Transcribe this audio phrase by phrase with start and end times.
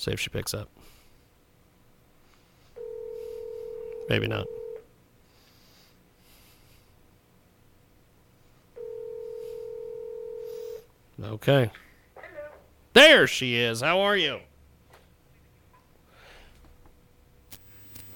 [0.00, 0.70] See if she picks up.
[4.08, 4.46] Maybe not.
[11.22, 11.70] Okay.
[12.14, 12.48] Hello.
[12.94, 13.82] There she is.
[13.82, 14.40] How are you?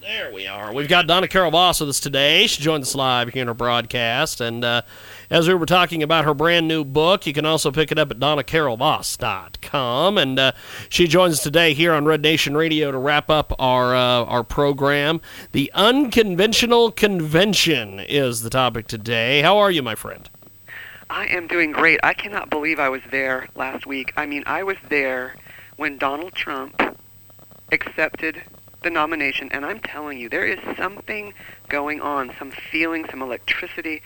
[0.05, 0.71] There we are.
[0.71, 2.45] We've got Donna Carol Voss with us today.
[2.45, 4.39] She joined us live here in our broadcast.
[4.39, 4.83] And uh,
[5.31, 8.11] as we were talking about her brand new book, you can also pick it up
[8.11, 10.19] at donnacarolvoss.com.
[10.19, 10.51] And uh,
[10.89, 14.43] she joins us today here on Red Nation Radio to wrap up our, uh, our
[14.43, 15.21] program.
[15.53, 19.41] The Unconventional Convention is the topic today.
[19.41, 20.29] How are you, my friend?
[21.09, 21.99] I am doing great.
[22.03, 24.13] I cannot believe I was there last week.
[24.15, 25.35] I mean, I was there
[25.77, 26.79] when Donald Trump
[27.71, 28.43] accepted
[28.85, 31.33] the nomination, and I'm telling you, there is something
[31.67, 34.01] going on, some feeling, some electricity.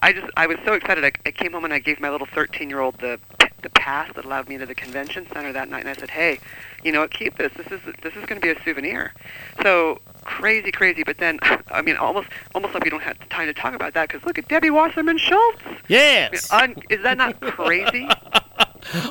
[0.00, 1.04] I just, I was so excited.
[1.04, 3.18] I, I came home and I gave my little 13-year-old the
[3.62, 6.38] the pass that allowed me into the convention center that night, and I said, "Hey,
[6.82, 7.12] you know what?
[7.12, 7.50] Keep this.
[7.54, 9.14] This is this is going to be a souvenir."
[9.62, 11.02] So crazy, crazy.
[11.02, 11.38] But then,
[11.70, 14.36] I mean, almost almost like we don't have time to talk about that because look
[14.36, 15.62] at Debbie Wasserman Schultz.
[15.88, 16.52] Yes.
[16.52, 18.06] I mean, un, is that not crazy?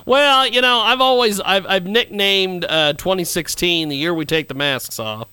[0.05, 4.53] well, you know, I've always I've, I've nicknamed uh, 2016 the year we take the
[4.53, 5.27] masks off.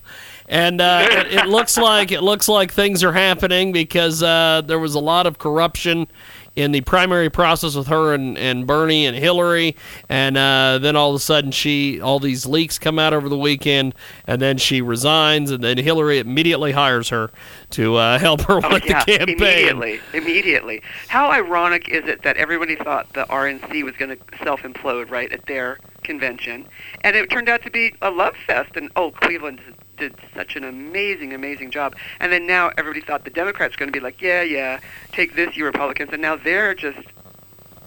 [0.47, 4.79] And uh, it, it, looks like it looks like things are happening because uh, there
[4.79, 6.07] was a lot of corruption
[6.55, 9.75] in the primary process with her and, and Bernie and Hillary,
[10.09, 13.37] and uh, then all of a sudden she all these leaks come out over the
[13.37, 13.95] weekend,
[14.27, 17.31] and then she resigns, and then Hillary immediately hires her
[17.71, 19.37] to uh, help her oh, with yeah, the campaign.
[19.37, 20.81] Immediately, immediately.
[21.07, 25.31] How ironic is it that everybody thought the RNC was going to self implode right
[25.31, 26.67] at their convention,
[27.03, 29.61] and it turned out to be a love fest, and oh, Cleveland
[30.01, 31.95] did such an amazing, amazing job.
[32.19, 34.79] And then now everybody thought the Democrats were going to be like, yeah, yeah,
[35.11, 36.09] take this, you Republicans.
[36.11, 37.07] And now they're just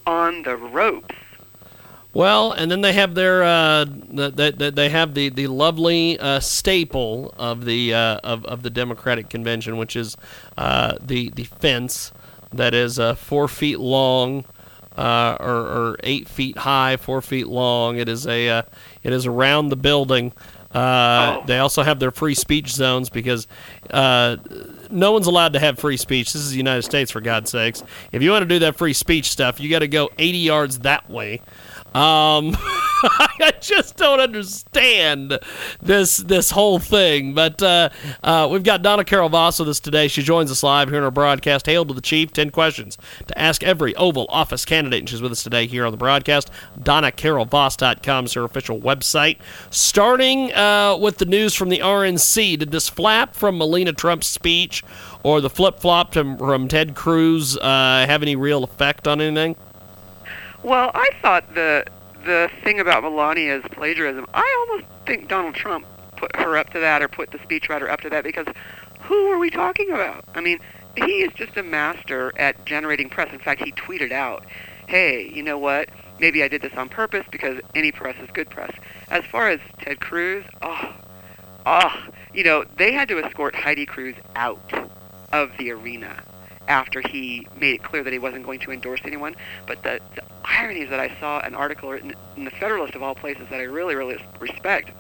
[0.07, 1.17] on the ropes.
[2.13, 6.39] Well, and then they have their uh, the, the, they have the the lovely uh,
[6.39, 10.17] staple of the uh, of, of the Democratic convention, which is
[10.57, 12.13] uh, the the fence
[12.53, 14.45] that is uh, four feet long.
[14.97, 17.97] Uh, or, or, eight feet high, four feet long.
[17.97, 18.65] It is a
[19.03, 20.33] it is around the building.
[20.75, 21.47] Uh, oh.
[21.47, 23.47] They also have their free speech zones because
[23.91, 24.37] uh,
[24.91, 26.33] no one's allowed to have free speech.
[26.33, 27.83] This is the United States, for God's sakes.
[28.11, 30.79] If you want to do that free speech stuff, you got to go 80 yards
[30.81, 31.41] that way.
[31.95, 32.57] Um,
[33.41, 35.39] I just don't understand
[35.83, 37.35] this this whole thing.
[37.35, 37.91] But uh,
[38.23, 40.09] uh, we've got Donna Carol Voss with us today.
[40.09, 41.67] She joins us live here in our broadcast.
[41.67, 42.33] Hail to the Chief.
[42.33, 45.01] Ten questions to ask every Oval Office candidate.
[45.01, 46.51] And she's with us today here on the broadcast.
[46.81, 49.39] DonnaCarolVoss.com is her official website.
[49.71, 52.59] Starting uh, with the news from the RNC.
[52.59, 54.83] Did this flap from Melania Trump's speech
[55.23, 59.57] or the flip flop from Ted Cruz uh, have any real effect on anything?
[60.63, 61.85] Well, I thought the
[62.25, 65.87] the thing about Melania's plagiarism, I almost think Donald Trump
[66.17, 68.47] put her up to that or put the speechwriter up to that because
[69.01, 70.25] who are we talking about?
[70.35, 70.59] I mean,
[70.97, 73.33] he is just a master at generating press.
[73.33, 74.45] In fact, he tweeted out,
[74.87, 75.89] "Hey, you know what?
[76.19, 78.73] Maybe I did this on purpose because any press is good press."
[79.11, 80.95] As far as Ted Cruz, oh,
[81.67, 84.73] oh, you know, they had to escort Heidi Cruz out
[85.33, 86.23] of the arena
[86.69, 89.35] after he made it clear that he wasn't going to endorse anyone.
[89.67, 90.23] But the, the
[90.65, 93.61] irony is that I saw an article in, in the Federalist of all places that
[93.61, 94.91] I really, really respect,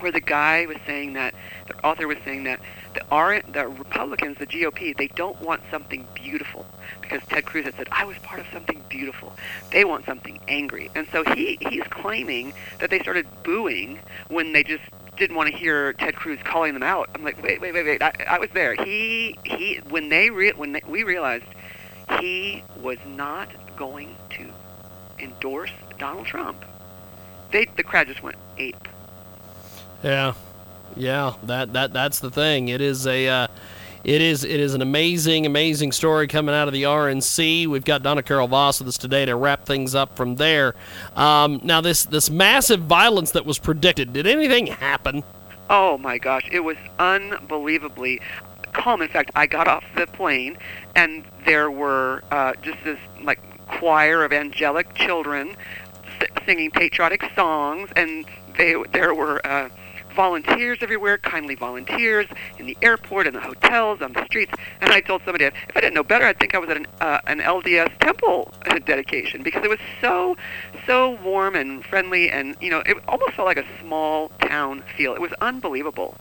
[0.00, 1.32] where the guy was saying that
[1.68, 2.60] the author was saying that
[2.94, 6.66] the R, the Republicans, the GOP, they don't want something beautiful
[7.00, 9.32] because Ted Cruz had said I was part of something beautiful.
[9.70, 14.64] They want something angry, and so he he's claiming that they started booing when they
[14.64, 14.82] just
[15.16, 17.08] didn't want to hear Ted Cruz calling them out.
[17.14, 18.02] I'm like, wait, wait, wait, wait.
[18.02, 18.74] I, I was there.
[18.74, 21.44] He he when they re- when they, we realized
[22.20, 24.52] he was not going to
[25.18, 26.64] endorse Donald Trump.
[27.50, 28.88] They the crowd just went ape.
[30.02, 30.34] Yeah,
[30.96, 31.34] yeah.
[31.44, 32.68] That that that's the thing.
[32.68, 33.28] It is a.
[33.28, 33.46] Uh,
[34.04, 37.66] it is it is an amazing, amazing story coming out of the RNC.
[37.66, 40.76] We've got Donna Carol Voss with us today to wrap things up from there.
[41.16, 45.24] Um, now, this this massive violence that was predicted, did anything happen?
[45.68, 48.20] Oh my gosh, it was unbelievably
[48.72, 49.02] calm.
[49.02, 50.56] In fact, I got off the plane
[50.94, 55.56] and there were uh, just this like choir of angelic children
[56.44, 58.24] singing patriotic songs, and
[58.56, 59.44] they there were.
[59.46, 59.68] Uh,
[60.14, 62.26] volunteers everywhere, kindly volunteers
[62.58, 64.50] in the airport, in the hotels, on the streets.
[64.80, 66.86] And I told somebody, if I didn't know better, I'd think I was at an,
[67.02, 68.52] uh, an LDS temple
[68.86, 70.36] dedication because it was so,
[70.86, 75.14] so warm and friendly, and you know, it almost felt like a small town feel.
[75.14, 76.16] It was unbelievable.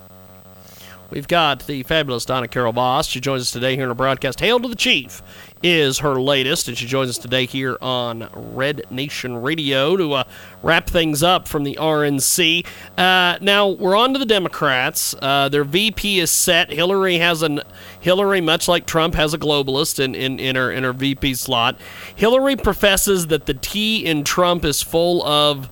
[1.11, 3.07] We've got the fabulous Donna Carol Voss.
[3.07, 4.39] She joins us today here in our broadcast.
[4.39, 5.21] Hail to the Chief
[5.61, 10.23] is her latest, and she joins us today here on Red Nation Radio to uh,
[10.63, 12.65] wrap things up from the RNC.
[12.97, 15.15] Uh, now we're on to the Democrats.
[15.21, 16.71] Uh, their VP is set.
[16.71, 17.61] Hillary has an
[17.99, 21.77] Hillary, much like Trump, has a globalist in, in, in her in her VP slot.
[22.15, 25.69] Hillary professes that the T in Trump is full of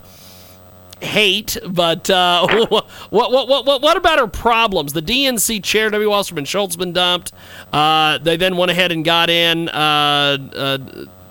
[1.04, 4.94] hate, but uh, what, what, what, what, what about her problems?
[4.94, 6.10] The DNC chair, W.
[6.10, 7.32] Wasserman Schultz, been dumped.
[7.72, 10.78] Uh, they then went ahead and got in uh, uh,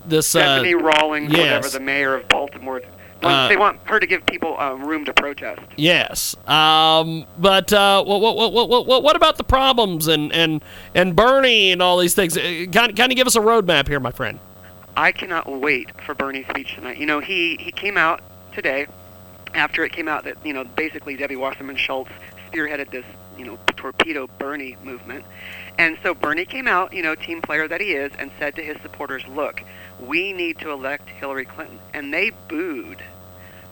[0.06, 0.34] this.
[0.34, 2.82] Uh, Stephanie Rawlings, whatever the mayor of Baltimore.
[3.22, 5.62] Uh, they want her to give people uh, room to protest.
[5.76, 10.60] Yes, um, but uh, what, what, what, what, what, about the problems and, and,
[10.92, 12.34] and Bernie and all these things?
[12.34, 14.40] Kind kind of give us a roadmap here, my friend.
[14.96, 16.98] I cannot wait for Bernie's speech tonight.
[16.98, 18.22] You know, he he came out
[18.52, 18.88] today
[19.54, 22.10] after it came out that you know basically Debbie Wasserman Schultz
[22.50, 23.04] spearheaded this
[23.38, 25.24] you know torpedo Bernie movement,
[25.78, 28.62] and so Bernie came out, you know, team player that he is, and said to
[28.62, 29.62] his supporters, "Look,
[30.00, 33.02] we need to elect Hillary Clinton," and they booed.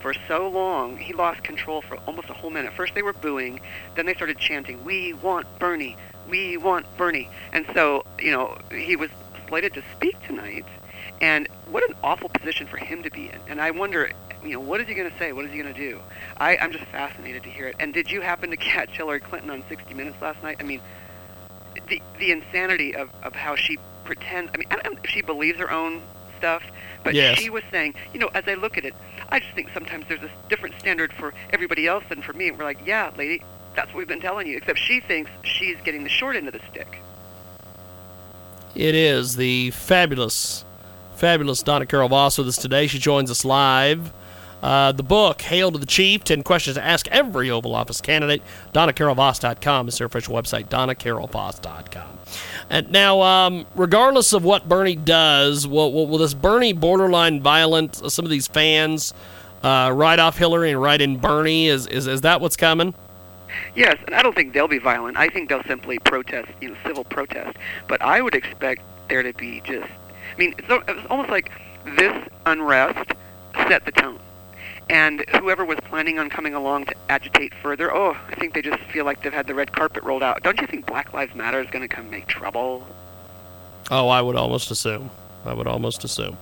[0.01, 2.73] For so long, he lost control for almost a whole minute.
[2.73, 3.61] First, they were booing,
[3.97, 5.97] then they started chanting, "We want Bernie,
[6.29, 9.11] we want Bernie," and so you know he was
[9.49, 10.65] slated to speak tonight,
[11.21, 13.41] and what an awful position for him to be in.
[13.47, 14.11] And I wonder,
[14.43, 15.33] you know, what is he going to say?
[15.33, 16.01] What is he going to do?
[16.39, 17.77] I, I'm just fascinated to hear it.
[17.79, 20.57] And did you happen to catch Hillary Clinton on 60 Minutes last night?
[20.61, 20.81] I mean,
[21.89, 24.51] the the insanity of, of how she pretends.
[24.55, 26.03] I mean, I don't know if she believes her own
[26.39, 26.63] stuff,
[27.05, 27.39] but Yes.
[27.39, 28.95] she was saying, you know, as I look at it,
[29.29, 32.49] I just think sometimes there's a different standard for everybody else than for me.
[32.49, 33.43] And we're like, yeah, lady,
[33.77, 34.57] that's what we've been telling you.
[34.57, 37.01] Except she thinks she's getting the short end of the stick.
[38.75, 40.65] It is the fabulous,
[41.17, 42.87] fabulous Donna Carol Voss with us today.
[42.87, 44.13] She joins us live.
[44.63, 48.43] Uh, the book, Hail to the Chief 10 Questions to Ask Every Oval Office Candidate.
[48.75, 52.19] DonnaCarolVoss.com is their official website, DonnaCarolVoss.com.
[52.69, 58.03] And now, um, regardless of what Bernie does, will, will, will this Bernie borderline violent,
[58.03, 59.15] uh, some of these fans
[59.63, 61.69] uh, off Hillary and write in Bernie?
[61.69, 62.95] Is, is, is that what's coming?
[63.75, 65.17] Yes, and I don't think they'll be violent.
[65.17, 67.57] I think they'll simply protest, you know, civil protest.
[67.89, 71.51] But I would expect there to be just, I mean, it's almost like
[71.97, 73.13] this unrest
[73.69, 74.19] set the tone.
[74.91, 78.83] And whoever was planning on coming along to agitate further, oh, I think they just
[78.91, 80.43] feel like they've had the red carpet rolled out.
[80.43, 82.85] Don't you think Black Lives Matter is going to come make trouble?
[83.93, 85.11] Oh, I would almost assume.
[85.45, 86.37] I would almost assume.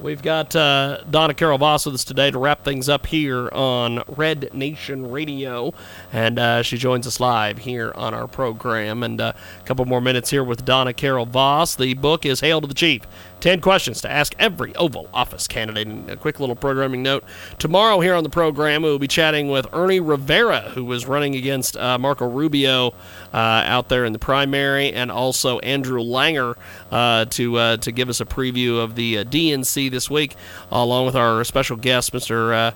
[0.00, 4.02] We've got uh, Donna Carol Voss with us today to wrap things up here on
[4.08, 5.74] Red Nation Radio.
[6.12, 9.02] And uh, she joins us live here on our program.
[9.02, 11.76] And uh, a couple more minutes here with Donna Carol Voss.
[11.76, 13.02] The book is Hail to the Chief
[13.42, 15.88] 10 questions to ask every Oval Office candidate.
[15.88, 17.24] And a quick little programming note.
[17.58, 21.34] Tomorrow here on the program, we will be chatting with Ernie Rivera, who was running
[21.34, 22.94] against uh, Marco Rubio
[23.34, 26.54] uh, out there in the primary, and also Andrew Langer
[26.92, 30.36] uh, to uh, to give us a preview of the uh, DNC this week,
[30.70, 32.72] along with our special guest, Mr.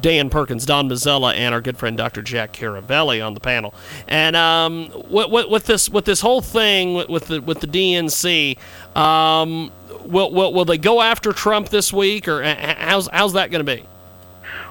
[0.00, 2.22] Dan Perkins, Don Mazzella, and our good friend Dr.
[2.22, 3.74] Jack Caravelli on the panel.
[4.06, 8.56] And um, with, with, with this with this whole thing with, the with the DNC,
[8.96, 9.72] um,
[10.04, 13.76] will, will will they go after Trump this week, or how's how's that going to
[13.76, 13.84] be?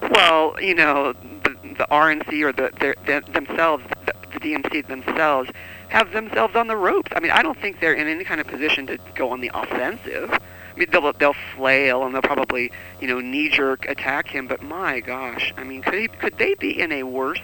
[0.01, 5.49] Well, you know, the, the RNC or the, their, the themselves, the, the DNC themselves,
[5.89, 7.11] have themselves on the ropes.
[7.15, 9.51] I mean, I don't think they're in any kind of position to go on the
[9.53, 10.37] offensive.
[10.85, 14.47] They'll they'll flail and they'll probably you know knee jerk attack him.
[14.47, 17.41] But my gosh, I mean, could he could they be in a worse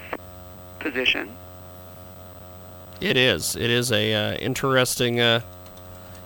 [0.80, 1.36] position?
[3.02, 3.56] It is.
[3.56, 5.42] It is a uh, interesting, uh,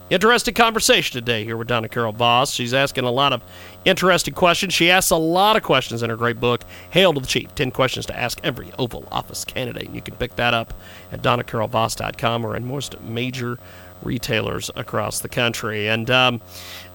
[0.09, 2.53] interesting conversation today here with Donna Carol Voss.
[2.53, 3.41] She's asking a lot of
[3.85, 4.73] interesting questions.
[4.73, 6.61] She asks a lot of questions in her great book,
[6.91, 9.87] Hail to the Chief: Ten Questions to Ask Every Oval Office Candidate.
[9.87, 10.73] And you can pick that up
[11.11, 13.57] at DonnaCarolVoss.com or in most major
[14.03, 15.87] retailers across the country.
[15.87, 16.41] And um,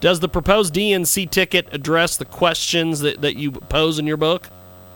[0.01, 4.49] does the proposed DNC ticket address the questions that, that you pose in your book?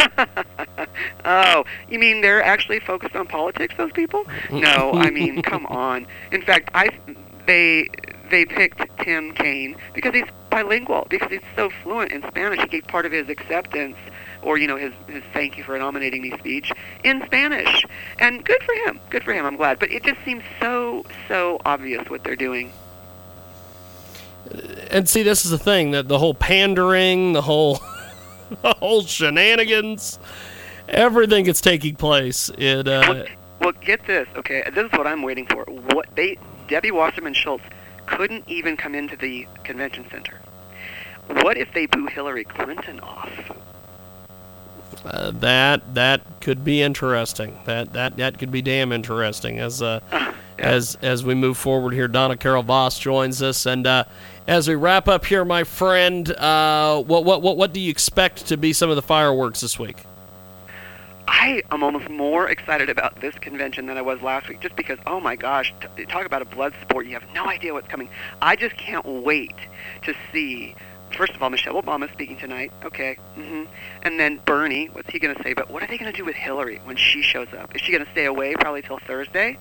[1.25, 3.75] Oh, you mean they're actually focused on politics?
[3.77, 4.25] Those people?
[4.51, 6.07] No, I mean, come on.
[6.33, 6.89] In fact, I
[7.47, 7.89] they
[8.31, 12.61] they picked Tim Kaine because he's bilingual, because he's so fluent in Spanish.
[12.61, 13.97] He gave part of his acceptance,
[14.43, 16.73] or you know, his his thank you for nominating me speech
[17.05, 17.85] in Spanish,
[18.19, 19.01] and good for him.
[19.11, 19.45] Good for him.
[19.45, 19.79] I'm glad.
[19.79, 22.73] But it just seems so so obvious what they're doing.
[24.91, 27.81] and see this is the thing that the whole pandering the whole
[28.63, 30.19] the whole shenanigans,
[30.89, 32.51] everything that's taking place.
[32.57, 33.25] It, uh, well,
[33.61, 34.63] well, get this, okay?
[34.73, 35.65] This is what I'm waiting for.
[35.65, 37.65] What they Debbie Wasserman Schultz
[38.07, 40.41] couldn't even come into the convention center.
[41.43, 43.31] What if they boo Hillary Clinton off?
[45.05, 47.59] Uh, that that could be interesting.
[47.65, 50.33] That that that could be damn interesting as uh, yeah.
[50.59, 52.09] as as we move forward here.
[52.09, 54.05] Donna Carol Voss joins us, and uh,
[54.47, 58.47] as we wrap up here, my friend, uh, what what what what do you expect
[58.47, 59.99] to be some of the fireworks this week?
[61.29, 64.99] I am almost more excited about this convention than I was last week, just because,
[65.07, 67.07] oh my gosh, t- talk about a blood sport.
[67.07, 68.09] You have no idea what's coming.
[68.41, 69.55] I just can't wait
[70.05, 70.75] to see
[71.17, 72.73] first of all, Michelle Obama speaking tonight.
[72.85, 73.15] Okay.
[73.35, 73.65] hmm
[74.03, 75.53] And then Bernie, what's he going to say?
[75.55, 77.75] But what are they going to do with Hillary when she shows up?
[77.75, 79.59] Is she going to stay away probably till Thursday?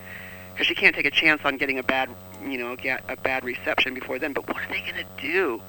[0.51, 2.09] Because she can't take a chance on getting a bad,
[2.43, 4.33] you know, get a bad reception before then.
[4.33, 5.61] But what are they going to do?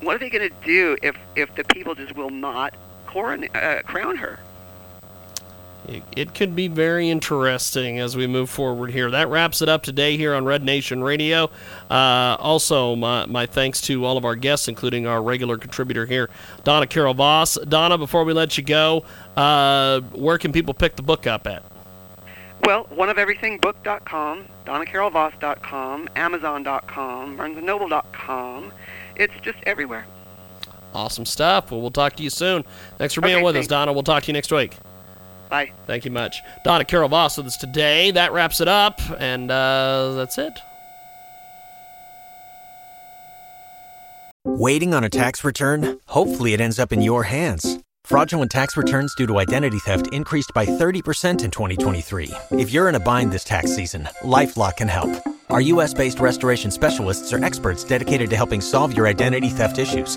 [0.00, 2.74] What are they going to do if if the people just will not
[3.06, 4.38] crown, uh, crown her?
[5.88, 9.10] It, it could be very interesting as we move forward here.
[9.10, 11.50] That wraps it up today here on Red Nation Radio.
[11.90, 16.30] Uh, also, my, my thanks to all of our guests, including our regular contributor here,
[16.62, 17.56] Donna Carol Voss.
[17.68, 19.04] Donna, before we let you go,
[19.36, 21.64] uh, where can people pick the book up at?
[22.64, 28.72] Well, oneofeverythingbook.com, donnacarolvoss.com, amazon.com, barnesandnoble.com.
[29.16, 30.06] It's just everywhere.
[30.94, 31.72] Awesome stuff.
[31.72, 32.64] Well, we'll talk to you soon.
[32.98, 33.66] Thanks for being Okay, with thanks.
[33.66, 33.92] us, Donna.
[33.92, 34.76] We'll talk to you next week.
[35.52, 35.70] Bye.
[35.86, 36.42] Thank you much.
[36.64, 38.10] Donna Carol Voss with us today.
[38.10, 40.58] That wraps it up, and uh, that's it.
[44.46, 46.00] Waiting on a tax return?
[46.06, 47.78] Hopefully, it ends up in your hands.
[48.04, 52.32] Fraudulent tax returns due to identity theft increased by 30% in 2023.
[52.52, 55.10] If you're in a bind this tax season, LifeLock can help.
[55.50, 55.92] Our U.S.
[55.92, 60.16] based restoration specialists are experts dedicated to helping solve your identity theft issues.